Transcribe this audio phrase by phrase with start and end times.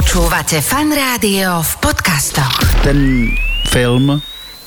[0.00, 2.80] Počúvate fan rádio v podcastoch.
[2.80, 3.28] Ten
[3.68, 4.16] film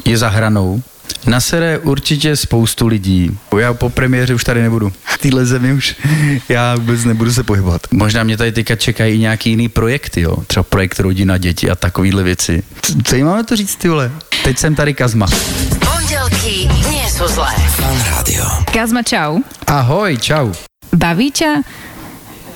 [0.06, 0.78] je za hranou.
[1.26, 3.34] Na sere určitě spoustu lidí.
[3.58, 4.94] Já po premiéře už tady nebudu.
[5.06, 5.96] V téhle zemi už
[6.50, 7.82] já vůbec nebudu se pohybovat.
[7.92, 10.38] Možná mě tady teďka čekají i nějaký jiný projekty, jo.
[10.48, 12.64] Třeba projekt Rodina, děti a takovýhle věci.
[13.04, 14.12] Co jim máme to říct, ty vole?
[14.44, 15.26] Teď jsem tady Kazma.
[15.82, 17.50] Pondelky nie sú zlé.
[17.74, 18.46] Fan Rádio.
[18.70, 19.42] Kazma, čau.
[19.66, 20.54] Ahoj, čau.
[20.94, 21.66] Baví ťa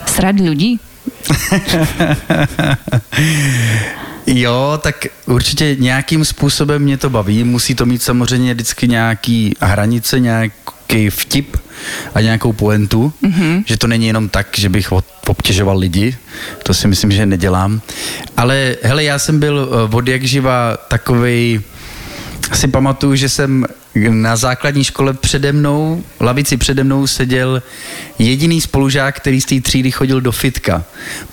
[0.05, 0.86] srať ľudí?
[4.29, 7.43] Jo, tak určitě nějakým způsobem mě to baví.
[7.43, 11.57] Musí to mít samozřejmě vždycky nějaký hranice, nějaký vtip
[12.13, 13.63] a nějakou poentu, mm-hmm.
[13.65, 14.91] že to není jenom tak, že bych
[15.27, 16.17] obtěžoval lidi,
[16.63, 17.81] to si myslím, že nedělám.
[18.37, 21.61] Ale hele, já jsem byl eh, od jak živa takovej,
[22.53, 23.65] si pamatuju, že jsem
[24.09, 27.63] na základní škole přede mnou, lavici přede mnou seděl
[28.19, 30.83] jediný spolužák, který z té třídy chodil do fitka.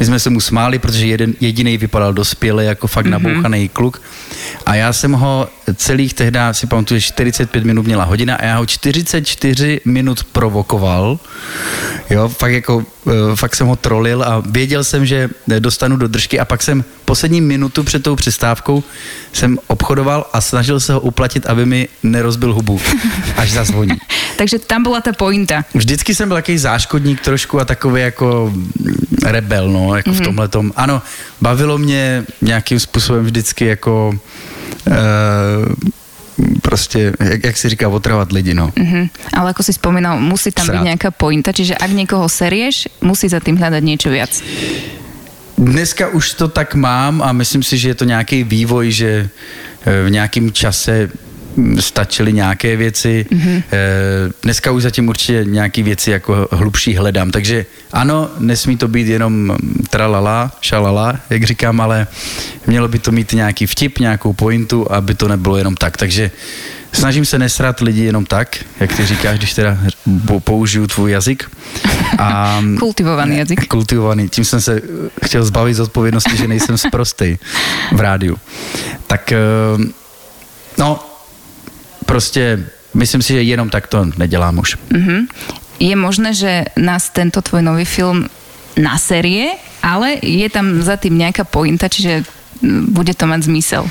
[0.00, 3.10] My jsme se mu smáli, protože jeden, jediný vypadal dospěle, jako fakt mm-hmm.
[3.10, 4.02] nabouchaný kluk.
[4.66, 8.56] A já jsem ho celých tehdy, si pamatuju, že 45 minut měla hodina a já
[8.58, 11.18] ho 44 minut provokoval.
[12.10, 12.84] Jo, fakt jako,
[13.34, 17.40] fakt jsem ho trolil a věděl jsem, že dostanu do držky a pak jsem poslední
[17.40, 18.84] minutu před tou přestávkou
[19.32, 22.80] jsem obchodoval a snažil se ho uplatit, aby mi nerozbil hubu,
[23.36, 23.98] až zazvoní.
[24.36, 25.64] Takže tam bola tá pointa.
[25.74, 28.70] Vždycky jsem byl takový záškodník trošku a takový jako mm,
[29.24, 30.20] rebel, no, jako mm-hmm.
[30.22, 30.72] v tomhle tom.
[30.76, 31.02] Ano,
[31.40, 34.14] bavilo mě nějakým způsobem vždycky jako
[34.86, 34.94] uh,
[36.62, 38.72] prostě, jak, jak si říká, otravovat lidi, no.
[38.76, 39.08] Mhm.
[39.32, 40.74] Ale ako si spomínal, musí tam Srát.
[40.82, 44.32] byť nejaká pointa, čiže ak niekoho serieš, musí za tým hľadať niečo viac.
[45.54, 49.10] Dneska už to tak mám a myslím si, že je to nějaký vývoj, že
[49.86, 51.10] eh, v nějakém čase
[51.80, 53.26] stačily nějaké věci.
[53.30, 53.62] Mm-hmm.
[54.42, 57.30] Dneska už zatím určitě nějaké věci jako hlubší hledám.
[57.30, 59.56] Takže ano, nesmí to být jenom
[59.90, 62.06] tralala, šalala, jak říkám, ale
[62.66, 65.96] mělo by to mít nějaký vtip, nějakou pointu, aby to nebylo jenom tak.
[65.96, 66.30] Takže
[66.92, 69.78] snažím se nesrat lidi jenom tak, jak ty říkáš, když teda
[70.26, 71.50] pou- použiju tvůj jazyk.
[72.18, 73.66] A, Kultivovaný jazyk.
[73.68, 74.28] kultivovaný.
[74.28, 74.82] Tím jsem se
[75.24, 77.38] chtěl zbavit z odpovědnosti, že nejsem sprostej
[77.92, 78.36] v rádiu.
[79.06, 79.38] Tak eh,
[80.78, 81.13] no,
[82.06, 84.76] prostě myslím si, že jenom tak to nedělám už.
[84.90, 85.26] Mhm.
[85.80, 88.30] Je možné, že nás tento tvoj nový film
[88.78, 92.22] naserie, ale je tam za tým nejaká pointa, čiže
[92.90, 93.90] bude to mať zmysel.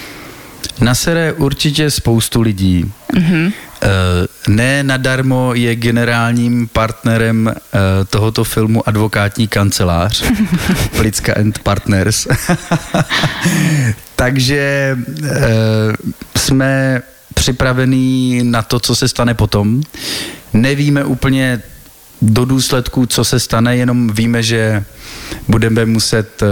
[0.80, 2.92] Na sere určitě spoustu lidí.
[3.14, 3.54] Mm-hmm.
[4.48, 10.24] Ne nadarmo je generálním partnerem eh, tohoto filmu advokátní kancelář
[10.98, 12.28] Plicka and Partners.
[14.16, 15.34] Takže eh,
[16.38, 17.02] jsme
[17.44, 19.84] připravení na to, co se stane potom.
[20.54, 21.62] Nevíme úplně
[22.22, 24.84] do důsledku, co se stane, jenom víme, že
[25.48, 26.48] budeme muset eh,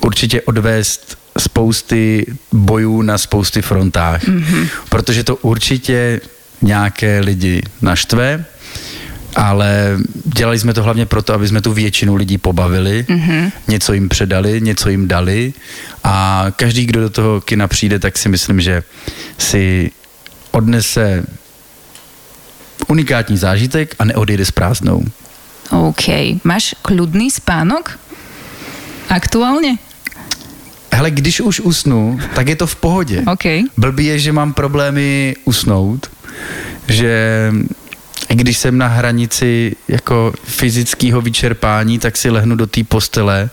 [0.00, 4.68] určitě odvést spousty bojů na spousty frontách, mm-hmm.
[4.88, 6.20] protože to určitě
[6.62, 8.44] nějaké lidi naštve,
[9.36, 13.52] ale dělali jsme to hlavně proto, aby jsme tu většinu lidí pobavili, mm-hmm.
[13.68, 15.52] něco jim předali, něco jim dali
[16.04, 18.82] a každý, kdo do toho kina přijde, tak si myslím, že
[19.38, 19.90] si
[20.50, 21.24] odnese
[22.88, 25.04] unikátní zážitek a neodjede s prázdnou.
[25.70, 26.36] OK.
[26.44, 27.96] Máš kľudný spánok?
[29.08, 29.80] Aktuálne?
[30.92, 33.18] Hele, když už usnu, tak je to v pohodě.
[33.24, 33.72] OK.
[33.76, 36.10] Blbý je, že mám problémy usnout,
[36.88, 37.48] že
[38.34, 43.50] když jsem na hranici jako fyzického vyčerpání, tak si lehnu do té postele,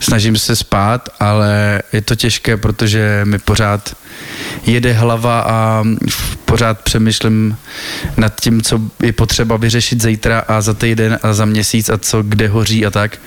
[0.00, 3.96] snažím se spát, ale je to těžké, protože mi pořád
[4.66, 5.84] jede hlava a
[6.44, 7.56] pořád přemýšlím
[8.16, 12.22] nad tím, co je potřeba vyřešit zítra a za týden a za měsíc a co
[12.22, 13.18] kde hoří a tak.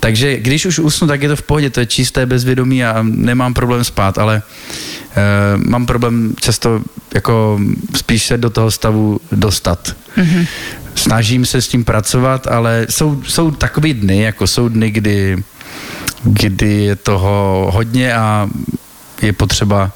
[0.00, 3.54] Takže když už usnu, tak je to v pohodě, to je čisté bezvědomí a nemám
[3.54, 6.82] problém spát, ale uh, mám problém často
[7.14, 7.60] jako
[7.96, 9.96] spíš se do toho stavu dostat.
[10.16, 10.46] Mm-hmm.
[10.94, 15.42] Snažím se s tím pracovat, ale jsou, jsou takový dny, jako jsou dny, kdy
[16.22, 18.48] kdy je toho hodně a
[19.22, 19.90] je potřeba,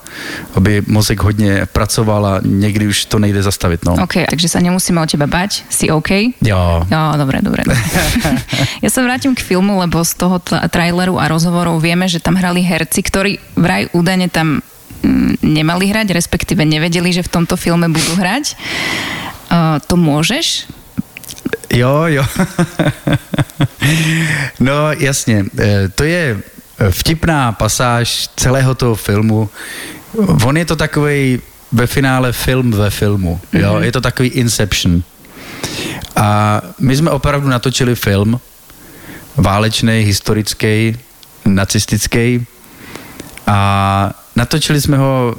[0.54, 3.84] aby mozek hodně pracoval a někdy už to nejde zastavit.
[3.84, 3.98] No.
[3.98, 5.66] OK, takže sa nemusíme o teba bať.
[5.66, 6.38] Si OK?
[6.38, 6.86] Jo.
[6.86, 7.42] Jo, dobre.
[7.42, 7.66] dobre.
[8.84, 12.38] ja sa vrátim k filmu, lebo z toho tra- traileru a rozhovorov vieme, že tam
[12.38, 14.62] hrali herci, ktorí vraj údajne tam
[15.02, 18.54] mm, nemali hrať, respektíve nevedeli, že v tomto filme budú hrať.
[19.50, 20.70] Uh, to môžeš?
[21.74, 22.22] Jo, jo.
[24.60, 26.40] No jasně, eh, to je
[26.90, 29.50] vtipná pasáž celého toho filmu.
[30.44, 31.40] On je to takový
[31.72, 33.40] ve finále film ve filmu.
[33.52, 33.74] Jo?
[33.74, 33.82] Mm-hmm.
[33.82, 35.02] Je to takový Inception.
[36.16, 38.40] A my jsme opravdu natočili film,
[39.36, 40.96] válečný, historický,
[41.44, 42.46] nacistický.
[43.46, 45.34] A natočili jsme ho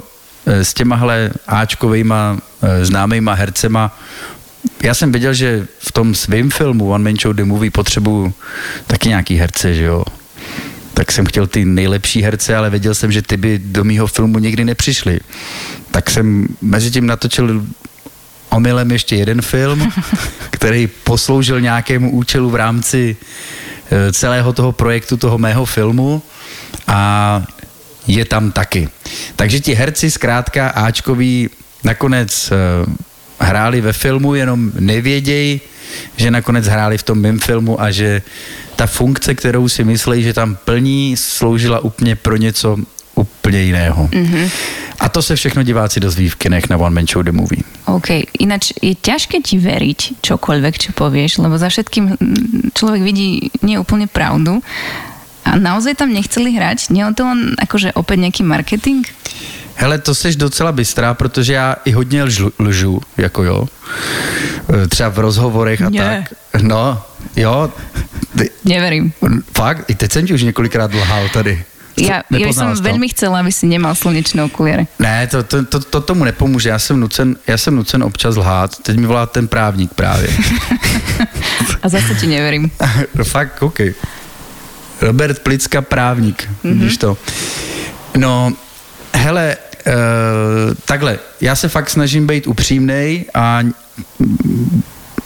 [0.46, 3.98] eh, s těmahle Ačkovejma eh, známejma hercema.
[4.82, 8.34] Já jsem věděl, že v tom svém filmu One Man Show The Movie potřebuju
[8.86, 10.04] taky nějaký herce, že jo.
[10.94, 14.38] Tak jsem chtěl ty nejlepší herce, ale věděl jsem, že ty by do mýho filmu
[14.38, 15.20] nikdy nepřišli.
[15.90, 17.66] Tak jsem mezi tím natočil
[18.50, 19.92] omylem ještě jeden film,
[20.50, 23.16] který posloužil nějakému účelu v rámci
[23.90, 26.22] eh, celého toho projektu, toho mého filmu
[26.86, 27.42] a
[28.06, 28.88] je tam taky.
[29.36, 31.50] Takže ti herci zkrátka Ačkoví
[31.84, 32.94] nakonec uh,
[33.38, 35.60] hráli ve filmu, jenom nevědějí,
[36.16, 38.22] že nakonec hráli v tom mém filmu a že
[38.76, 42.76] ta funkce, kterou si myslí, že tam plní, sloužila úplně pro něco
[43.14, 44.08] úplně jiného.
[44.12, 44.50] Mm-hmm.
[45.00, 47.62] A to se všechno diváci dozví v kinech na One Man Show The Movie.
[47.86, 48.08] OK,
[48.38, 53.78] ináč je ťažké ti veriť čokoľvek, čo povieš, lebo za všetkým mm, človek vidí nie
[53.78, 54.62] úplne pravdu.
[55.46, 56.90] A naozaj tam nechceli hrať?
[56.90, 59.06] Nie je to len akože opäť nejaký marketing?
[59.80, 63.68] Hele, to jsi docela bystrá, protože já i hodně lžu, lžu jako jo.
[64.84, 66.24] E, Třeba v rozhovorech a Ne.
[66.26, 66.38] tak.
[66.62, 67.02] No,
[67.36, 67.72] jo.
[68.38, 69.12] Ty, Neverím.
[69.56, 71.64] fakt, i teď jsem ti už několikrát lhal tady.
[72.52, 72.88] Som jsi to?
[72.88, 74.86] veľmi chcela, aby si nemal slnečné okuliare.
[75.02, 76.68] Ne, to, to, to, to tomu nepomůže.
[76.68, 78.78] Já jsem, nucen, já jsem nucen občas lhát.
[78.82, 80.30] Teď mi volá ten právník právě.
[81.82, 82.70] A zase ti neverím.
[83.14, 83.80] no fakt, OK.
[85.00, 86.42] Robert Plicka, právník.
[86.42, 86.72] Mm-hmm.
[86.78, 87.16] Vidíš to?
[88.16, 88.52] No,
[89.14, 89.56] hele,
[89.88, 93.60] uh, takhle, já se fakt snažím být upřímnej a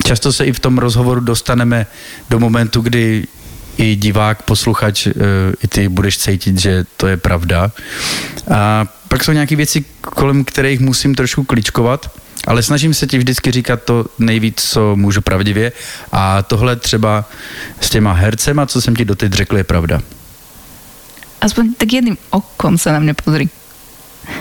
[0.05, 1.87] často se i v tom rozhovoru dostaneme
[2.31, 3.27] do momentu, kdy
[3.77, 5.13] i divák, posluchač, uh,
[5.65, 7.71] i ty budeš cítit, že to je pravda.
[8.51, 12.11] A pak jsou nějaké věci, kolem kterých musím trošku kličkovat,
[12.47, 15.73] ale snažím se ti vždycky říkat to nejvíc, co můžu pravdivě.
[16.13, 17.25] A tohle třeba
[17.81, 20.01] s těma hercema, co jsem ti doteď řekl, je pravda.
[21.43, 23.51] Aspoň tak jedným okom sa na mňa pozri.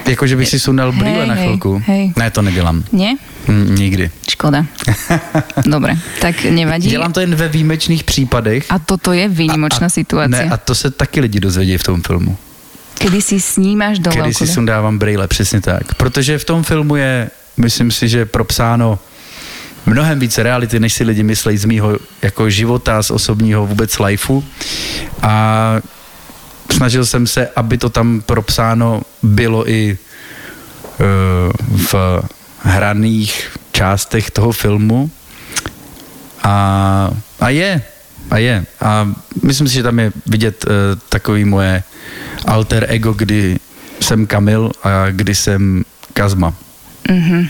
[0.07, 1.81] Jako, že bych si sundal brýle Hej, na hej, chvilku.
[1.85, 2.13] hej.
[2.17, 2.83] Ne, to nedělám.
[2.91, 3.15] Nie?
[3.47, 4.11] Hm, Nikdy.
[4.29, 4.65] Škoda.
[5.65, 6.89] Dobre, tak nevadí.
[6.89, 8.65] Dělám to jen ve výjimečných případech.
[8.69, 10.43] A toto je výnimočná situácia.
[10.45, 12.37] Ne, a to se taky lidi dozvědí v tom filmu.
[12.97, 15.95] Kedy si snímaš dole Kedy si sundávám brýle, přesně tak.
[15.95, 18.99] Protože v tom filmu je, myslím si, že propsáno
[19.85, 24.43] mnohem více reality, než si lidi myslejí z mýho jako života, z osobního vůbec lifeu.
[25.21, 25.75] A
[26.71, 31.03] snažil jsem se, aby to tam propsáno bylo i eh,
[31.91, 32.21] v
[32.63, 35.11] hraných částech toho filmu.
[36.43, 37.81] A, a je,
[38.29, 38.65] a je.
[38.81, 39.13] A
[39.43, 40.71] myslím si, že tam je vidět uh,
[41.09, 41.83] takový moje
[42.45, 43.59] alter ego, kdy
[43.99, 45.83] jsem Kamil a kdy jsem
[46.13, 46.53] Kazma.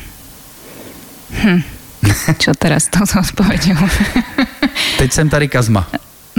[2.38, 3.88] Čo teraz to odpovedou?
[4.98, 5.88] Teď jsem tady Kazma.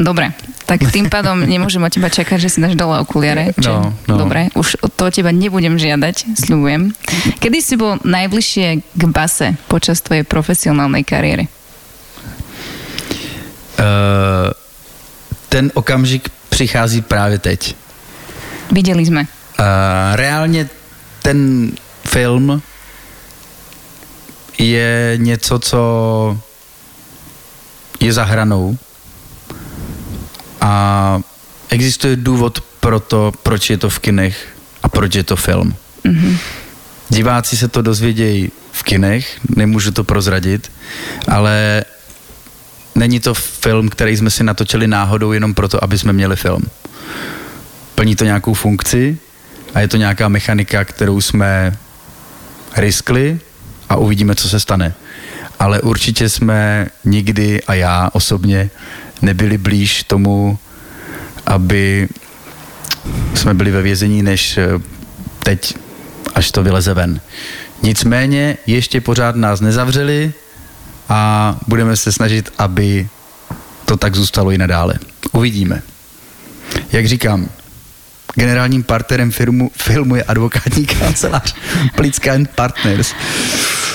[0.03, 0.35] Dobre,
[0.67, 3.55] tak tým pádom nemôžem od teba čakať, že si dáš dole okuliare.
[3.55, 4.17] Čo, No, no.
[4.27, 6.91] Dobre, už to od teba nebudem žiadať, sľubujem.
[7.39, 11.47] Kedy si bol najbližšie k base počas tvojej profesionálnej kariéry?
[13.79, 14.51] Uh,
[15.49, 17.75] ten okamžik přichází právě teď.
[18.71, 19.27] Videli sme.
[19.59, 20.69] Uh, reálně
[21.23, 21.71] ten
[22.05, 22.63] film
[24.59, 25.81] je něco, co
[28.01, 28.79] je za hranou
[30.63, 31.21] a
[31.69, 34.49] existuje důvod pro to, proč je to v kinech
[34.83, 35.75] a proč je to film.
[36.05, 36.37] Mm-hmm.
[37.09, 40.73] Diváci se to dozvědějí v kinech, nemůžu to prozradit,
[41.29, 41.85] ale
[42.95, 46.63] není to film, který jsme si natočili náhodou jenom proto, aby jsme měli film.
[47.95, 49.19] Plní to nějakou funkci
[49.75, 51.77] a je to nějaká mechanika, kterou jsme
[52.77, 53.41] riskli
[53.89, 54.95] a uvidíme, co se stane.
[55.59, 58.71] Ale určitě jsme nikdy a já osobně
[59.23, 60.59] nebyli blíž tomu,
[61.47, 62.09] aby
[63.35, 64.69] jsme byli ve vězení, než eh,
[65.43, 65.75] teď,
[66.35, 67.21] až to vyleze ven.
[67.83, 70.33] Nicméně ještě pořád nás nezavřeli
[71.09, 73.09] a budeme se snažit, aby
[73.85, 74.95] to tak zůstalo i nadále.
[75.33, 75.83] Uvidíme.
[76.93, 77.49] Jak říkám,
[78.35, 81.55] generálním partnerem firmu, filmu je advokátní kancelář
[81.97, 83.15] Plicka Partners.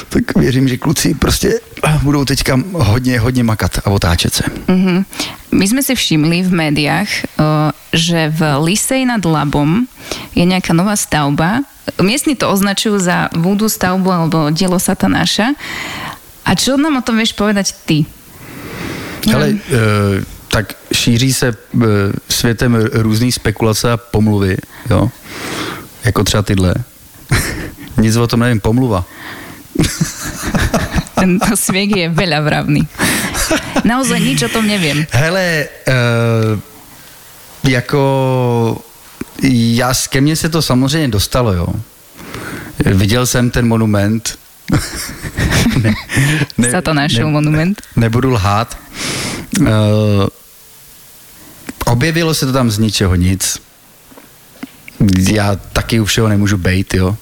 [0.10, 1.60] Tak věřím, že kluci prostě
[2.04, 4.44] budou teďka hodně, hodně makat a otáčet se.
[4.68, 5.06] Mhm.
[5.52, 9.88] My sme si všimli v médiách, eh, že v Lisej nad Labom
[10.36, 11.64] je nejaká nová stavba.
[12.04, 15.56] Miestni to označujú za vúdu stavbu alebo dielo Satanáša.
[16.44, 18.04] A čo nám o tom vieš povedať ty?
[19.28, 19.58] Hele, e,
[20.48, 21.56] tak šíří se e,
[22.30, 24.58] světem r- různý spekulace a pomluvy,
[24.90, 25.12] jo?
[26.04, 26.74] Jako třeba tyhle.
[27.98, 29.06] Nic o tom nevím, pomluva.
[31.20, 32.86] Tento sviek je veľa vravný.
[33.84, 35.08] Naozaj nič o tom neviem.
[35.12, 36.60] Hele, uh,
[37.64, 38.02] jako
[39.44, 41.68] já, ke mně se to samozřejmě dostalo, jo.
[42.86, 44.40] Viděl jsem ten monument.
[46.58, 47.82] ne, Za to našel ne, monument.
[47.96, 48.78] Nebudu lhát.
[49.60, 49.68] Uh,
[51.86, 53.58] objevilo se to tam z ničeho nic.
[55.30, 57.18] Já taky u všeho nemůžu bejt, jo.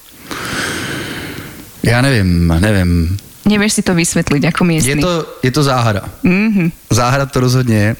[1.86, 3.18] Já nevím, nevím.
[3.46, 4.89] Nevieš si to vysvětlit jako místní.
[4.89, 6.01] Je to, je to záhada.
[6.24, 6.72] Mm-hmm.
[6.89, 7.96] Záhada to rozhodně je.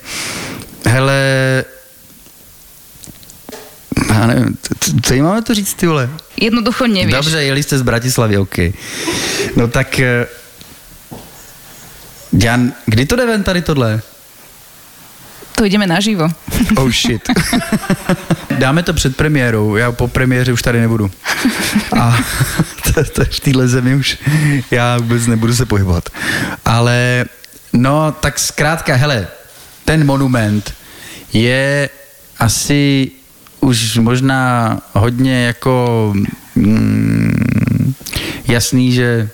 [0.86, 1.14] Hele,
[4.10, 4.58] já nevím,
[5.04, 6.10] co jim máme to říct, ty vole?
[6.38, 7.14] Jednoducho nevíš.
[7.14, 8.56] Dobře, jeli jste z Bratislavy, OK.
[9.56, 10.00] No tak,
[12.44, 14.02] Jan, eh, kdy to jde ven tady tohle?
[15.56, 16.28] To jdeme naživo.
[16.78, 17.22] Oh shit.
[18.56, 21.12] Dáme to před premiérou, já po premiéře už tady nebudu.
[22.00, 22.18] A
[22.94, 24.18] to, to v téhle zemi už
[24.72, 26.10] já vůbec nebudu se pohybovat.
[26.66, 27.26] Ale
[27.74, 29.28] no, tak zkrátka, hele,
[29.86, 30.74] ten monument
[31.34, 31.90] je
[32.40, 33.12] asi
[33.60, 36.14] už možná hodně jako
[36.56, 37.94] mm,
[38.48, 39.30] jasný, že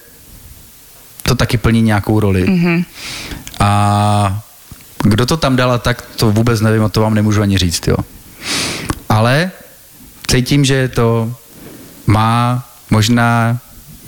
[1.23, 2.45] to taky plní nějakou roli.
[2.45, 2.85] Mm-hmm.
[3.59, 4.43] A
[5.03, 7.97] kdo to tam dala, tak to vůbec nevím a to vám nemůžu ani říct, jo.
[9.21, 9.51] Ale
[10.27, 11.35] cítím, že to
[12.07, 13.59] má možná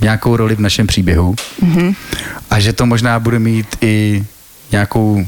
[0.02, 1.96] nějakou roli v našem příběhu mm-hmm.
[2.50, 4.26] a že to možná bude mít i
[4.72, 5.28] nějakou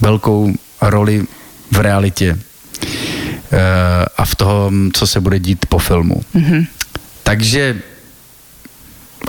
[0.00, 1.26] velkou roli
[1.70, 3.58] v realitě uh,
[4.16, 6.22] a v tom, co se bude dít po filmu.
[6.34, 6.66] Mm-hmm.
[7.22, 7.82] Takže,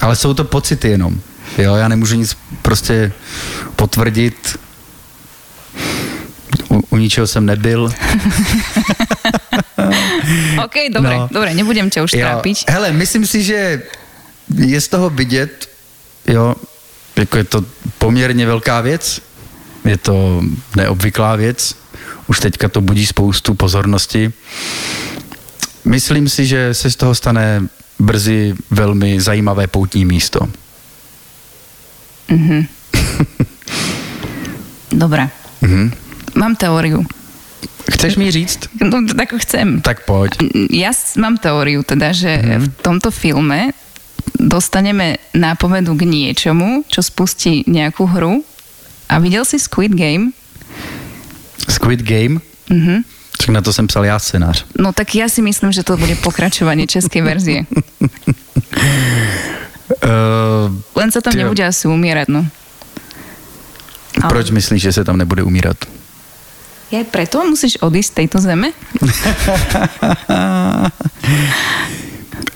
[0.01, 1.19] ale jsou to pocity jenom.
[1.57, 3.11] Jo, já nemůžu nic prostě
[3.75, 4.59] potvrdit,
[6.69, 7.93] u, u ničeho jsem nebyl.
[10.65, 11.29] OK, dobré, no.
[11.31, 12.57] dobré, nebudem tě už trápit.
[12.69, 13.81] Hele, myslím si, že
[14.55, 15.69] je z toho vidět,
[16.27, 16.55] jo,
[17.15, 17.65] jako je to
[17.97, 19.21] poměrně velká věc,
[19.85, 20.41] je to
[20.75, 21.75] neobvyklá věc,
[22.27, 24.33] už teďka to budí spoustu pozornosti.
[25.85, 27.67] Myslím si, že se z toho stane
[27.99, 30.39] brzy velmi zajímavé poutní místo.
[32.27, 32.65] Mhm.
[34.91, 35.29] Dobré.
[35.61, 35.91] Mhm.
[36.35, 37.05] Mám teóriu.
[37.91, 38.59] Chceš mi říct?
[38.81, 39.81] No, tak chcem.
[39.81, 40.31] Tak pojď.
[40.73, 42.59] Ja mám teóriu teda, že mm-hmm.
[42.61, 43.71] v tomto filme
[44.39, 48.43] dostaneme nápovedu k niečomu, čo spustí nejakú hru.
[49.09, 50.31] A viděl jsi Squid Game?
[51.69, 52.39] Squid Game?
[52.69, 53.03] Mhm.
[53.37, 54.65] Tak na to jsem psal já scénář.
[54.79, 57.65] No tak já si myslím, že to bude pokračování české verzie.
[60.01, 61.43] uh, Len sa tam tyjo.
[61.43, 62.47] nebude asi umírať, no.
[64.21, 64.29] Ale...
[64.29, 65.77] Proč myslíš, že se tam nebude umírat?
[66.91, 68.71] Je preto musíš odísť z tejto zeme?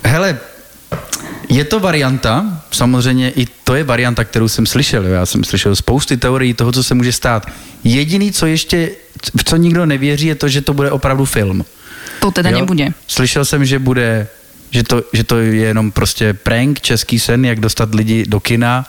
[0.05, 0.38] Hele,
[1.50, 5.05] je to varianta, samozřejmě i to je varianta, kterou jsem slyšel.
[5.05, 7.45] Já jsem slyšel spousty teorií toho, co se může stát.
[7.83, 8.91] Jediný, co ještě,
[9.38, 11.65] v co nikdo nevěří, je to, že to bude opravdu film.
[12.19, 12.59] To teda jo?
[12.59, 12.88] nebude.
[13.07, 14.27] Slyšel jsem, že bude
[14.71, 18.85] že to, že to je jenom prostě prank, český sen, jak dostat lidi do kina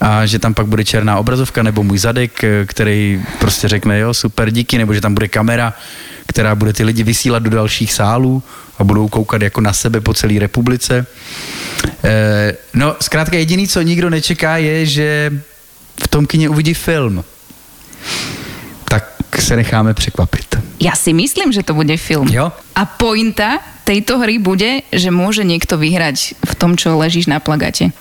[0.00, 4.50] a že tam pak bude černá obrazovka nebo můj zadek, který prostě řekne jo, super,
[4.50, 5.74] díky, nebo že tam bude kamera,
[6.26, 8.42] která bude ty lidi vysílat do dalších sálů
[8.78, 11.06] a budou koukat jako na sebe po celé republice.
[12.04, 15.32] E, no, zkrátka jediný, co nikdo nečeká, je, že
[16.04, 17.24] v tom kině uvidí film.
[19.38, 20.58] Tak se necháme překvapit.
[20.80, 22.28] Já si myslím, že to bude film.
[22.28, 22.52] Jo?
[22.74, 27.94] A pointa tejto hry bude, že môže niekto vyhrať v tom, čo ležíš na plagate.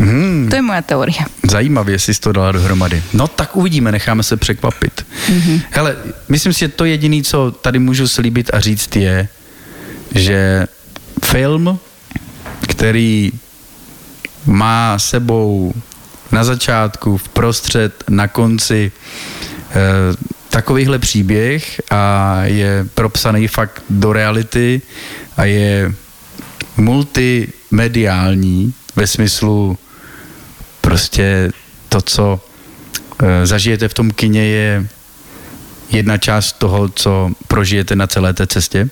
[0.00, 0.48] Hmm.
[0.48, 1.20] To je moja teorie.
[1.44, 3.02] Zajímavě jsi to dala dohromady.
[3.12, 5.06] No tak uvidíme, necháme se překvapit.
[5.28, 5.62] Mm-hmm.
[5.70, 5.96] Hele,
[6.28, 9.28] myslím si, že to jediné, co tady můžu slíbit a říct je,
[10.14, 10.66] že
[11.24, 11.78] film,
[12.68, 13.32] který
[14.46, 15.72] má sebou
[16.32, 18.92] na začátku, v prostřed, na konci
[20.50, 24.82] takovýhle příběh a je propsaný fakt do reality
[25.36, 25.92] a je
[26.76, 29.78] multimediální ve smyslu
[30.80, 31.50] prostě
[31.88, 32.40] to, co
[33.22, 34.86] e, zažijete v tom kině, je
[35.90, 38.88] jedna část toho, co prožijete na celé té cestě.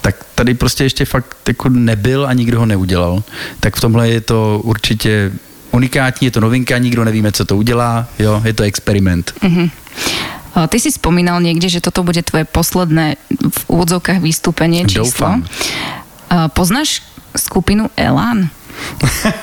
[0.00, 3.22] Tak tady prostě ještě fakt jako nebyl a nikdo ho neudělal.
[3.60, 5.32] Tak v tomhle je to určitě
[5.74, 9.34] unikátní, je to novinka, nikdo nevíme, co to udělá, jo, je to experiment.
[9.42, 9.70] Mm-hmm.
[10.54, 13.18] Ty si spomínal niekde, že toto bude tvoje posledné
[13.50, 15.10] v úvodzovkách vystúpenie číslo.
[15.10, 15.42] Doufám.
[16.54, 17.02] Poznáš
[17.34, 18.46] skupinu Elan?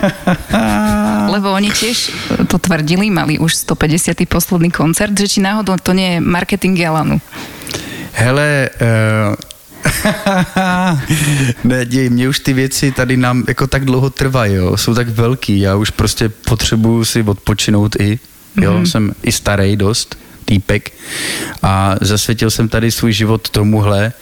[1.36, 2.16] Lebo oni tiež
[2.48, 4.24] to tvrdili, mali už 150.
[4.24, 7.20] posledný koncert, že či náhodou to nie je marketing Elanu.
[8.16, 9.51] Hele, uh...
[11.64, 14.78] ne, děj, mě už ty věci tady nám jako tak dlouho trvají, jo.
[14.78, 18.20] jsou tak velký, já už prostě potřebuju si odpočinout i,
[18.62, 18.84] jo, mm-hmm.
[18.84, 20.92] jsem i starý dost, týpek
[21.64, 24.14] a zasvětil jsem tady svůj život tomuhle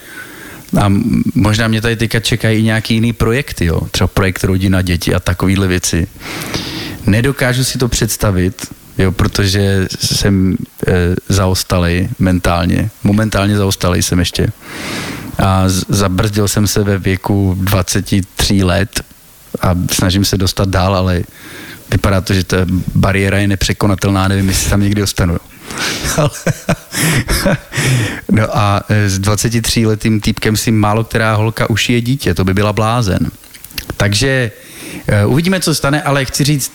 [0.82, 0.94] a
[1.36, 3.82] možná mě tady teďka čekají i nějaký jiný projekty, jo?
[3.92, 6.08] třeba projekt rodina, děti a takovéhle věci.
[7.06, 14.48] Nedokážu si to představit, jo, protože jsem e, zaostalý mentálně, momentálně zaostalý jsem ještě.
[15.40, 19.02] A zabrzdil jsem se ve věku 23 let
[19.62, 21.22] a snažím se dostat dál, ale
[21.92, 22.58] vypadá to, že ta
[22.96, 25.38] bariéra je nepřekonatelná, nevím, jestli tam někdy dostanu.
[28.32, 32.54] no a e, s 23 letým týpkem si málo která holka ušije dítě, to by
[32.54, 33.32] byla blázen.
[33.98, 34.52] Takže
[35.08, 36.72] e, uvidíme, co stane, ale chci říct,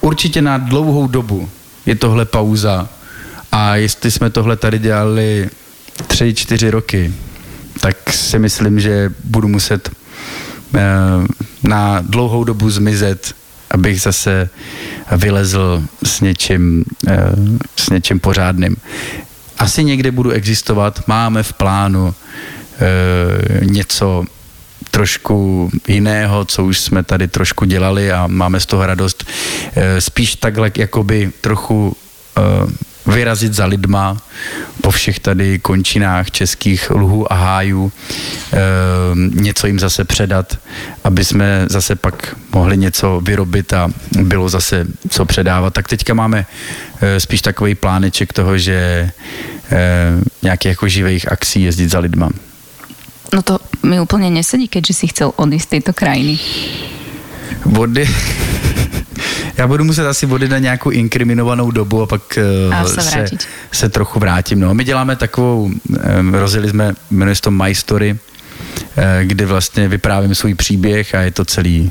[0.00, 1.48] určitě na dlouhou dobu
[1.86, 2.88] je tohle pauza
[3.52, 5.50] a jestli jsme tohle tady dělali
[6.06, 7.14] tři, čtyři roky,
[7.86, 9.90] tak si myslím, že budu muset
[10.74, 10.80] eh,
[11.62, 13.34] na dlouhou dobu zmizet,
[13.70, 14.50] abych zase
[15.16, 17.30] vylezl s něčím, eh,
[17.76, 18.76] s něčím pořádným.
[19.58, 24.24] Asi někde budu existovat, máme v plánu eh, něco
[24.90, 29.24] trošku jiného, co už jsme tady trošku dělali a máme z toho radost.
[29.98, 31.96] Spíš takhle jakoby trochu
[33.06, 34.16] vyrazit za lidma
[34.80, 37.92] po všech tady končinách českých luhů a hájů,
[38.52, 38.58] eh,
[39.34, 40.58] něco jim zase předat,
[41.04, 43.88] aby jsme zase pak mohli něco vyrobit a
[44.22, 45.74] bylo zase co předávat.
[45.74, 46.46] Tak teďka máme
[47.00, 49.10] eh, spíš takový pláneček toho, že
[49.70, 49.80] eh,
[50.42, 52.30] nějakých jako živých akcí jezdit za lidma.
[53.34, 56.38] No to mi úplne nesedí, keďže si chcel odísť z tejto krajiny.
[57.66, 58.06] Vody.
[59.56, 62.38] Já budu muset asi vody na nějakou inkriminovanou dobu a pak
[62.72, 63.48] A uh, se se, vrátit.
[63.72, 64.60] se trochu vrátím.
[64.60, 64.74] No.
[64.74, 65.62] My děláme takovou,
[66.20, 71.20] um, rozjeli jsme, jmenuje se to My Story, uh, kde vlastně vyprávím svůj příběh a
[71.20, 71.90] je to celý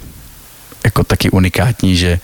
[0.86, 2.20] jako taky unikátní, že,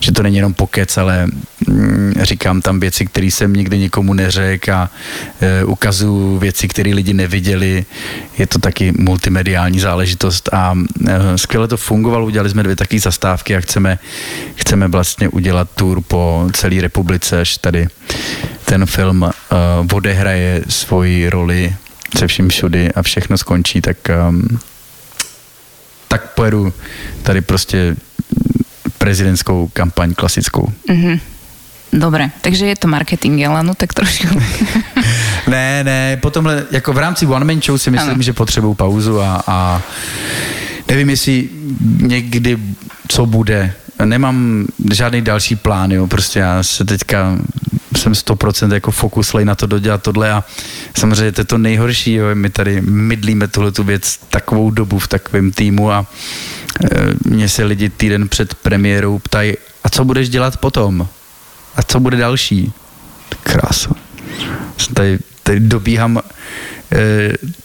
[0.00, 1.26] že to není jenom pokec, ale
[1.66, 4.90] mm, říkám tam věci, které jsem nikdy nikomu neřekl a
[5.40, 7.84] e, ukazuju věci, které lidi neviděli.
[8.38, 10.74] Je to taky multimediální záležitost a
[11.08, 12.26] e, skvěle to fungovalo.
[12.26, 13.98] Udělali jsme dvě takové zastávky a chceme,
[14.54, 17.86] chceme vlastně udělat tour po celé republice, až tady
[18.64, 19.30] ten film e,
[19.94, 21.74] odehraje svoji roli
[22.18, 23.96] se vším všudy a všechno skončí, tak
[24.28, 24.58] um,
[26.14, 26.72] tak pojedu
[27.22, 27.96] tady prostě
[29.04, 30.72] prezidentskou kampaň klasickou.
[30.88, 31.20] Mhm.
[31.92, 34.26] Dobre, takže je to marketing, ale no tak trošku.
[35.44, 38.22] Ne, ne, po tomhle, jako v rámci One Man Show si myslím, ano.
[38.22, 39.82] že potřebuju pauzu a, a
[40.88, 41.48] nevím, jestli
[42.00, 42.58] někdy
[43.08, 43.74] co bude.
[44.04, 47.38] Nemám žádný další plán, jo, prostě já se teďka
[47.96, 50.44] jsem 100% jako fokuslej na to dodělat tohle a
[50.96, 55.08] samozřejmě to je to nejhorší, jo, my tady mydlíme tuhle tu věc takovou dobu v
[55.08, 56.06] takovém týmu a
[56.84, 56.88] e,
[57.24, 59.54] mě se lidi týden před premiérou ptají,
[59.84, 61.08] a co budeš dělat potom?
[61.76, 62.72] A co bude další?
[63.42, 63.90] Krása.
[64.78, 66.22] Jsem Tady, tady dobíhám e,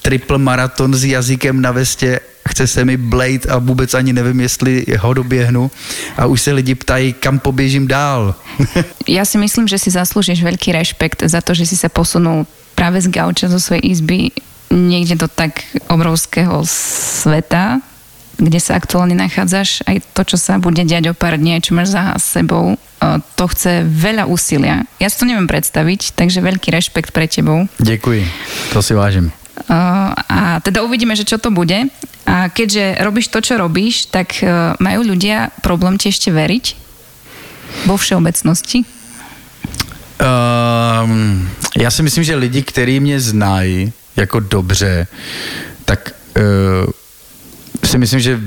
[0.02, 4.86] triple maraton s jazykem na vestě, chce se mi Blade a vůbec ani nevím, jestli
[5.00, 5.72] ho doběhnu.
[6.18, 8.36] A už se lidi ptají, kam poběžím dál.
[9.10, 12.46] Ja si myslím, že si zaslúžiš veľký rešpekt za to, že si sa posunul
[12.78, 14.30] práve z gauča zo svojej izby
[14.70, 17.82] niekde do tak obrovského sveta,
[18.40, 21.92] kde sa aktuálne nachádzaš, aj to, čo sa bude diať o pár dní, čo máš
[21.92, 24.88] za sebou, eh, to chce veľa úsilia.
[24.98, 27.68] Ja si to neviem predstaviť, takže veľký rešpekt pre tebou.
[27.78, 28.24] Děkuji,
[28.74, 29.32] to si vážím.
[29.60, 31.92] Uh, a teda uvidíme, že čo to bude.
[32.24, 36.66] A keďže robíš to, čo robíš, tak uh, majú ľudia problém ti ešte veriť?
[37.86, 38.88] Vo všeobecnosti?
[40.20, 45.08] Um, já si myslím, že lidi, kteří mě znají jako dobře,
[45.86, 46.44] tak uh,
[48.00, 48.40] myslím, že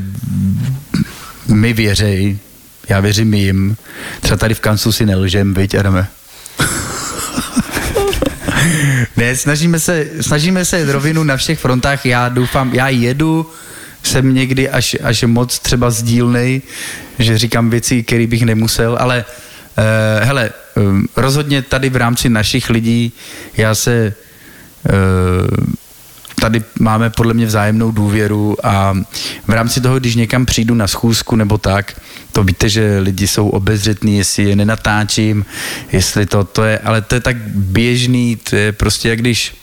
[1.48, 2.38] mi věřej,
[2.88, 3.76] já věřím jim.
[4.20, 6.08] Třeba tady v kanclu si nelžem, viď, Adame?
[9.16, 12.06] ne, snažíme se, snažíme se jet rovinu na všech frontách.
[12.06, 13.50] Já doufám, já jedu,
[14.02, 16.62] jsem někdy až, až moc třeba sdílnej,
[17.18, 22.70] že říkám věci, které bych nemusel, ale uh, hele, um, rozhodně tady v rámci našich
[22.70, 23.12] lidí
[23.56, 24.14] já se
[24.84, 24.92] uh,
[26.42, 28.94] tady máme podle mě vzájemnou důvěru a
[29.46, 32.00] v rámci toho, když někam přijdu na schůzku nebo tak,
[32.33, 35.44] to víte, že lidi jsou obezřetní, jestli je nenatáčím,
[35.92, 39.55] jestli to, to je, ale to je tak běžný, to je prostě jak když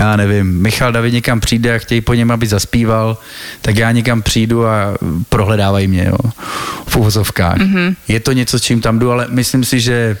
[0.00, 3.18] já nevím, Michal David někam přijde a chtějí po něm, aby zaspíval,
[3.60, 4.96] tak já někam přijdu a
[5.28, 6.30] prohledávají mě, jo,
[6.86, 7.58] v uvozovkách.
[7.58, 7.94] Mm-hmm.
[8.08, 10.16] Je to něco, s čím tam jdu, ale myslím si, že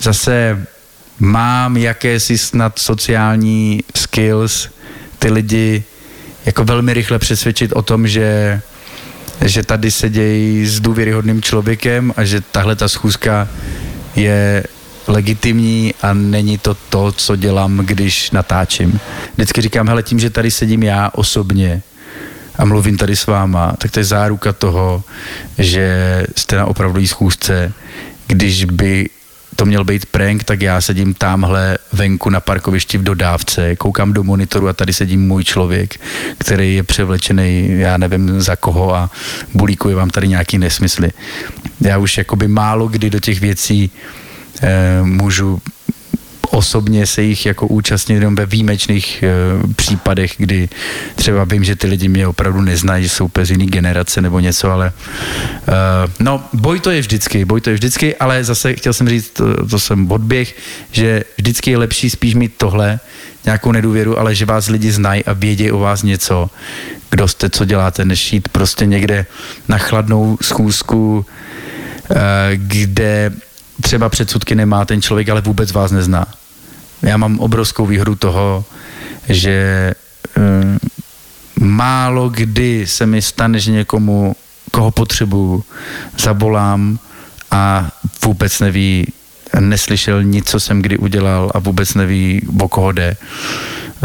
[0.00, 0.66] zase
[1.18, 4.73] mám jakési snad sociální skills,
[5.24, 5.84] ty lidi
[6.46, 8.60] jako velmi rychle přesvědčit o tom, že,
[9.44, 13.48] že tady se dějí s důvěryhodným člověkem a že tahle ta schůzka
[14.16, 14.64] je
[15.06, 19.00] legitimní a není to to, co dělám, když natáčím.
[19.34, 21.82] Vždycky říkám, hele, tím, že tady sedím já osobně,
[22.58, 25.02] a mluvím tady s váma, tak to je záruka toho,
[25.58, 27.72] že jste na opravdový schůzce.
[28.26, 29.08] Když by
[29.56, 34.24] to měl být prank, tak já sedím tamhle venku na parkovišti v dodávce, koukám do
[34.24, 36.00] monitoru a tady sedím můj člověk,
[36.38, 39.10] který je převlečený, já nevím za koho a
[39.54, 41.10] bulíkuje vám tady nějaký nesmysly.
[41.80, 43.90] Já už jakoby málo kdy do těch věcí
[44.62, 45.60] eh, můžu
[46.46, 49.28] osobně se jich jako účastnit jenom ve výjimečných e,
[49.76, 50.68] případech, kdy
[51.14, 54.70] třeba vím, že ty lidi mě opravdu neznají, že jsou úplně jiný generace nebo něco,
[54.70, 54.92] ale
[55.68, 55.72] e,
[56.20, 59.66] no, boj to je vždycky, boj to je vždycky, ale zase chtěl jsem říct, to,
[59.66, 60.56] to jsem odběh,
[60.92, 63.00] že vždycky je lepší spíš mít tohle,
[63.44, 66.50] nějakou nedůvěru, ale že vás lidi znají a vědí o vás něco,
[67.10, 69.26] kdo jste, co děláte, než jít prostě někde
[69.68, 71.26] na chladnou schůzku,
[72.10, 73.32] e, kde
[73.80, 76.26] třeba předsudky nemá ten člověk, ale vůbec vás nezná.
[77.02, 78.64] Já mám obrovskou výhodu toho,
[79.28, 79.92] že
[80.36, 80.78] um,
[81.60, 84.36] málo kdy se mi stane, že někomu,
[84.70, 85.64] koho potřebuju,
[86.18, 86.98] zabolám
[87.50, 87.90] a
[88.24, 89.12] vůbec neví,
[89.60, 93.16] neslyšel nic, co jsem kdy udělal a vůbec neví, o koho jde.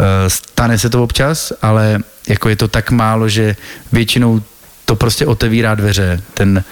[0.00, 3.56] Eh, stane se to občas, ale jako je to tak málo, že
[3.92, 4.42] většinou
[4.84, 6.22] to prostě otevírá dveře.
[6.34, 6.64] Ten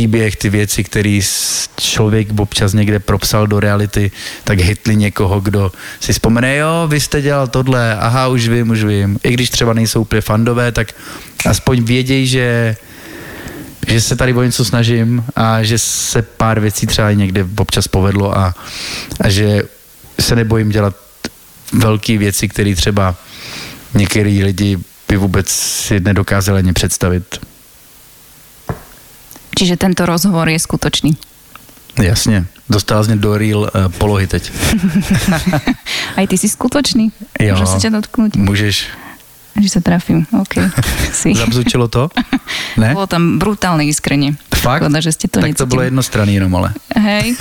[0.00, 1.20] příběh, ty věci, které
[1.76, 4.10] člověk občas někde propsal do reality,
[4.44, 8.84] tak hitli někoho, kdo si vzpomene, jo, vy jste dělal tohle, aha, už vím, už
[8.84, 9.18] vím.
[9.22, 10.92] I když třeba nejsou úplně fandové, tak
[11.46, 12.76] aspoň vědějí, že
[13.88, 18.38] že se tady o něco snažím a že se pár věcí třeba někde občas povedlo
[18.38, 18.54] a,
[19.20, 19.62] a že
[20.20, 20.96] se nebojím dělat
[21.72, 23.14] velké věci, které třeba
[23.94, 27.49] některý lidi by vůbec si nedokázali ani představit.
[29.60, 31.20] Čiže tento rozhovor je skutočný.
[32.00, 34.52] Jasně, dostal z do real uh, polohy teď.
[36.16, 37.12] Aj ty si skutočný?
[37.36, 38.40] Jo, Můžu sa ťa dotknúť?
[38.40, 38.76] Můžeš.
[39.60, 40.64] Že sa trafím, OK.
[41.36, 42.08] Zabzučilo to?
[42.80, 42.94] Ne?
[42.96, 44.40] Bolo tam brutálne iskrenie.
[44.48, 44.80] Fakt?
[44.80, 46.72] Škoda, že ste to tak to bylo jednostranný jenom, ale.
[46.96, 47.36] Hej,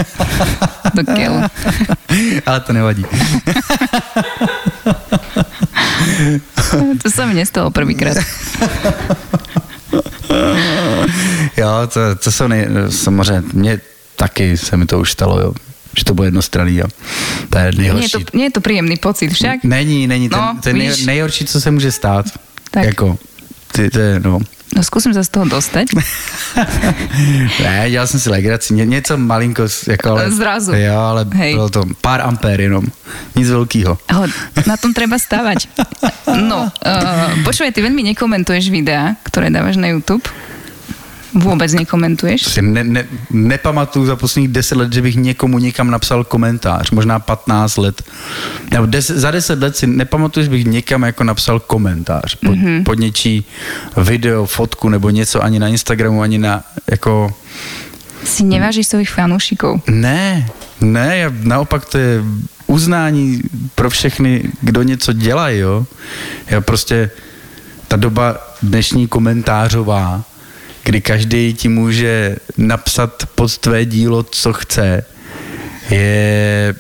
[0.93, 1.39] do keľu.
[2.49, 3.03] ale to nevadí.
[7.03, 8.17] To sa mi nestalo prvýkrát.
[11.57, 13.81] Jo, to, to jsou nej, samozřejmě, mně
[14.15, 15.53] taky se mi to už stalo, jo.
[15.97, 16.85] Že to bylo jednostranný, jo.
[17.49, 18.11] To je Nie je, nejhorší.
[18.25, 19.63] to, nie je to príjemný pocit však?
[19.63, 20.29] Není, není.
[20.29, 22.25] Ten, No, ten nej, nejhorší, co se může stát.
[22.71, 22.83] Tak.
[22.83, 23.17] Jako,
[23.71, 24.39] ty, to je, no.
[24.75, 25.93] No skúsim sa z toho dostať.
[27.63, 30.73] Ne, dělal jsem si legraci, Ně, něco malinko, jako, ale, Zrazu.
[30.75, 31.53] Jo, ale Hej.
[31.53, 32.85] bylo to pár ampér jenom.
[33.35, 33.97] Nic velkýho.
[34.07, 34.27] Ale
[34.67, 35.67] na tom treba stavať.
[36.29, 40.21] No, uh, počúvaj, ty veľmi nekomentuješ videá, ktoré dávaš na YouTube.
[41.33, 42.41] Vôbec nekomentuješ.
[42.49, 47.19] Si ne, ne, nepamatuju za posledních 10 let, že bych někomu někam napsal komentář, možná
[47.19, 48.01] 15 let.
[48.71, 52.83] Nebo des, za 10 let si nepamatuju, že bych někam jako napsal komentář pod, mm-hmm.
[52.83, 53.45] pod něčí
[53.97, 57.33] video, fotku nebo něco ani na Instagramu, ani na jako...
[58.23, 59.81] Si nevážiš svojich fanúšikov.
[59.87, 60.49] Ne,
[60.81, 62.23] ne, já, naopak to je
[62.67, 63.41] uznání
[63.75, 65.85] pro všechny, kdo něco dělá, jo.
[66.47, 67.11] Já prostě,
[67.87, 70.23] ta doba dnešní komentářová,
[70.89, 75.05] kdy každý ti může napsat pod tvé dílo, co chce,
[75.89, 76.75] je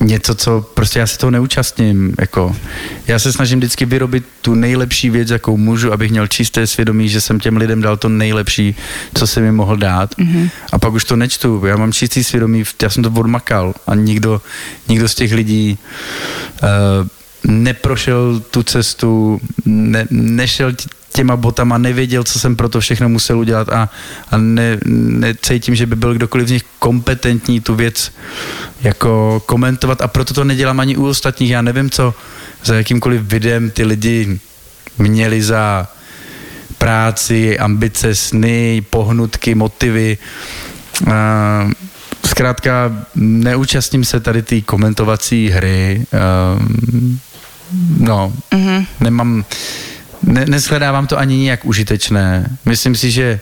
[0.00, 2.14] něco, co prostě já se toho neúčastním.
[2.20, 2.56] Jako,
[3.06, 7.20] já se snažím vždycky vyrobit tu nejlepší věc, jakou můžu, abych měl čisté svědomí, že
[7.20, 8.74] jsem těm lidem dal to nejlepší,
[9.14, 10.14] co jsem mi mohl dát.
[10.14, 10.50] Mm-hmm.
[10.72, 11.66] A pak už to nečtu.
[11.66, 14.42] Já mám čistý svědomí, já jsem to odmakal a nikdo,
[14.88, 15.78] nikdo z těch lidí
[16.62, 17.08] uh,
[17.50, 20.72] neprošel tu cestu, ne, nešel
[21.16, 23.88] těma botama, nevěděl, co jsem pro to všechno musel udělat a,
[24.30, 28.12] a ne, necítím, že by byl kdokoliv z nich kompetentní tu věc
[28.82, 31.50] jako komentovat a proto to nedělám ani u ostatních.
[31.50, 32.14] Já nevím, co
[32.64, 34.40] za jakýmkoliv videem ty lidi
[34.98, 35.88] měli za
[36.78, 40.18] práci, ambice, sny, pohnutky, motivy.
[41.12, 41.70] A
[42.26, 46.06] zkrátka neúčastním se tady té komentovací hry.
[46.58, 47.20] Um,
[47.98, 48.86] no, mm-hmm.
[49.00, 49.44] nemám,
[50.26, 52.56] ne, neshledávám to ani nijak užitečné.
[52.64, 53.40] Myslím si, že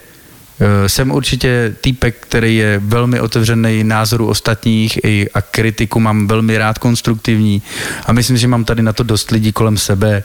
[0.60, 6.58] eh, jsem určitě týpek, který je velmi otevřený názoru ostatních i, a kritiku mám velmi
[6.58, 7.62] rád konstruktivní
[8.06, 10.22] a myslím, že mám tady na to dost lidí kolem sebe,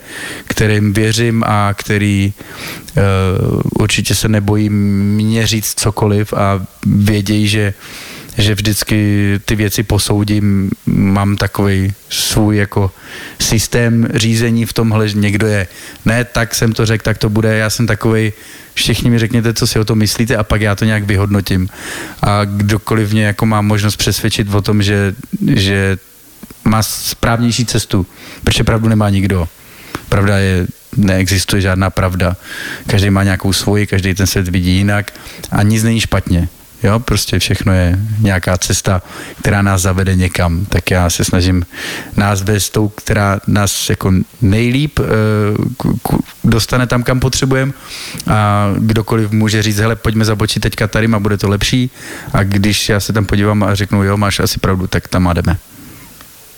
[0.47, 2.33] kterým věřím a který
[2.97, 7.73] uh, určitě se nebojí mě říct cokoliv a vědějí, že
[8.37, 12.91] že vždycky ty věci posoudím, mám takový svůj jako
[13.39, 15.67] systém řízení v tomhle, že někdo je,
[16.05, 18.33] ne, tak jsem to řekl, tak to bude, já jsem takový,
[18.73, 21.69] všichni mi řekněte, co si o tom myslíte a pak já to nějak vyhodnotím.
[22.21, 25.15] A kdokoliv mě jako má možnost přesvědčit o tom, že,
[25.47, 25.97] že
[26.63, 28.05] má správnější cestu,
[28.43, 29.47] protože pravdu nemá nikdo.
[30.09, 32.35] Pravda je, neexistuje žádná pravda.
[32.87, 35.13] Každý má nějakou svoji, každý ten svět vidí jinak
[35.51, 36.49] a nic není špatně.
[36.83, 39.01] Jo, prostě všechno je nějaká cesta,
[39.41, 40.65] která nás zavede někam.
[40.65, 41.65] Tak já se snažím
[42.17, 44.11] nás vést tou, která nás jako
[44.41, 45.05] nejlíp uh,
[46.43, 47.71] dostane tam, kam potřebujeme.
[48.27, 51.91] A kdokoliv může říct, hele, pojďme zabočit teďka tady a bude to lepší.
[52.33, 55.57] A když já se tam podívám a řeknu, jo, máš asi pravdu, tak tam jdeme.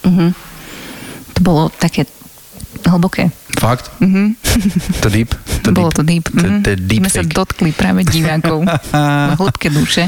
[0.04, 0.34] Mm-hmm.
[1.34, 2.06] To bylo také
[2.88, 3.32] hlboké.
[3.60, 3.92] Fakt?
[4.00, 4.28] Mm-hmm.
[5.04, 5.36] To deep?
[5.68, 5.98] To Bolo deep.
[6.00, 6.26] to deep.
[6.32, 8.64] To, to deep My sa dotkli práve divákov
[9.40, 10.08] hĺbke duše.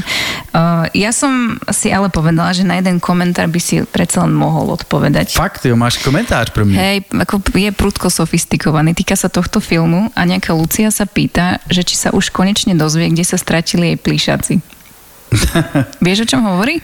[0.56, 4.72] Uh, ja som si ale povedala, že na jeden komentár by si predsa len mohol
[4.80, 5.36] odpovedať.
[5.36, 6.80] Fakt, jo, máš komentář pro mě.
[6.80, 11.84] Hej, ako je prudko sofistikovaný, týka sa tohto filmu a nejaká Lucia sa pýta, že
[11.84, 14.56] či sa už konečne dozvie, kde sa stratili jej plíšaci.
[16.06, 16.80] Vieš, o čom hovorí?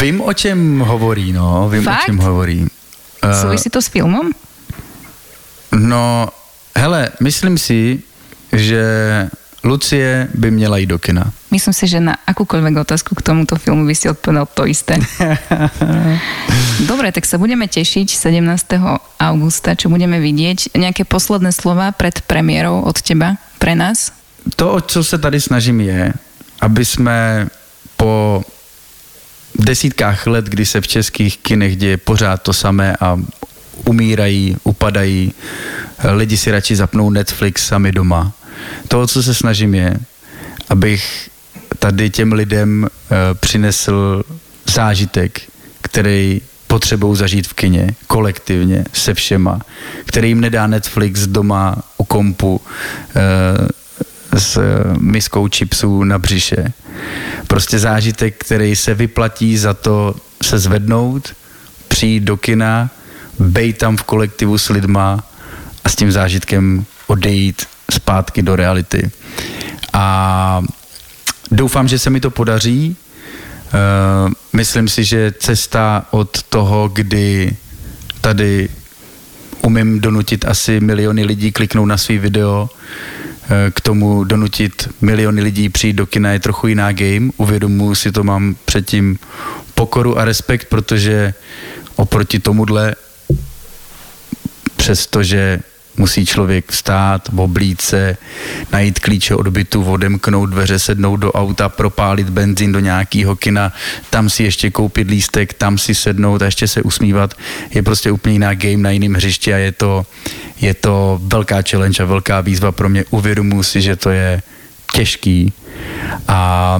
[0.00, 1.68] Vím, o čem hovorí, no.
[1.68, 2.04] Vím, Fakt?
[2.04, 2.58] o čem hovorí.
[3.20, 4.32] Uh, Súvisí to s filmom?
[5.72, 6.28] No,
[6.76, 8.02] hele, myslím si,
[8.52, 8.84] že
[9.64, 11.32] Lucie by měla jít do kina.
[11.50, 14.96] Myslím si, že na akúkoľvek otázku k tomuto filmu by si odpovedal to isté.
[16.90, 18.40] Dobre, tak sa budeme tešiť 17.
[19.20, 20.72] augusta, čo budeme vidieť.
[20.80, 24.16] Nejaké posledné slova pred premiérou od teba pre nás?
[24.56, 26.12] To, o co se tady snažím, je,
[26.60, 27.46] aby jsme
[27.96, 28.40] po
[29.54, 33.20] desítkách let, kdy se v českých kinech děje pořád to samé a
[33.88, 35.32] umírají, upadají,
[36.12, 38.32] lidi si radši zapnou Netflix sami doma.
[38.88, 39.96] To, co se snažím, je,
[40.68, 41.30] abych
[41.78, 42.88] tady těm lidem uh,
[43.40, 44.22] přinesl
[44.70, 45.40] zážitek,
[45.82, 49.60] který potřebují zažít v kině, kolektivně, se všema,
[50.04, 52.60] který jim nedá Netflix doma u kompu uh,
[54.38, 54.60] s
[54.98, 56.72] miskou čipsů na břiše.
[57.46, 61.34] Prostě zážitek, který se vyplatí za to se zvednout,
[61.88, 62.90] přijít do kina,
[63.40, 65.24] bejt tam v kolektivu s lidma
[65.84, 69.10] a s tím zážitkem odejít zpátky do reality.
[69.92, 70.62] A
[71.50, 72.96] doufám, že se mi to podaří.
[74.26, 77.56] Uh, myslím si, že cesta od toho, kdy
[78.20, 78.68] tady
[79.62, 82.70] umím donutit asi miliony lidí kliknout na svý video,
[83.50, 87.30] eh, k tomu donutit miliony lidí přijít do kina je trochu jiná game.
[87.36, 89.18] Uvědomuji si to, mám předtím
[89.74, 91.34] pokoru a respekt, protože
[91.96, 92.94] oproti tomuhle
[94.90, 95.60] přestože
[95.96, 98.16] musí člověk vstát, oblít se,
[98.72, 103.72] najít klíče od bytu, odemknout dveře, sednout do auta, propálit benzín do nějakého kina,
[104.10, 107.34] tam si ještě koupit lístek, tam si sednout a ještě se usmívat,
[107.70, 110.06] je prostě úplně jiná game na jiném hřišti a je to,
[110.60, 113.04] je to velká challenge a velká výzva pro mě.
[113.10, 114.42] Uvědomuji si, že to je
[114.92, 115.52] těžký
[116.28, 116.78] a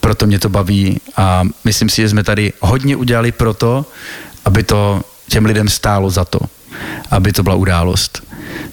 [0.00, 3.86] proto mě to baví a myslím si, že jsme tady hodně udělali proto,
[4.44, 6.40] aby to těm lidem stálo za to
[7.10, 8.22] aby to byla událost.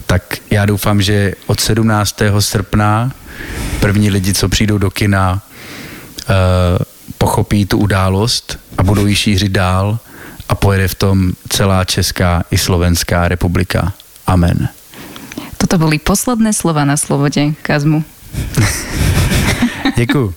[0.06, 2.22] Tak já doufám, že od 17.
[2.40, 3.12] srpna
[3.80, 5.42] první lidi, co přijdou do kina,
[6.30, 6.36] uh,
[7.18, 10.00] pochopí tu událost a budou ji šířit dál
[10.50, 13.94] a pojede v tom celá Česká i Slovenská republika.
[14.28, 14.70] Amen.
[15.58, 18.04] Toto byly posledné slova na Slobode, Kazmu.
[19.98, 20.34] Děkuji.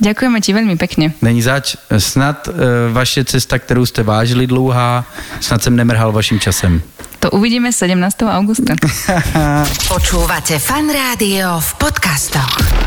[0.00, 1.12] Ďakujeme ti veľmi pekne.
[1.22, 1.76] Není zač.
[1.98, 2.52] Snad e,
[2.92, 5.04] vaše cesta, kterou jste vážili dlouhá,
[5.40, 6.82] snad jsem nemrhal vaším časem.
[7.20, 8.16] To uvidíme 17.
[8.22, 8.74] augusta.
[9.88, 12.79] Počúvate Fan Rádio v podcastoch.